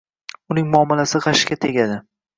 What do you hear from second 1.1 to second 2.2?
g‘ashga tegadi.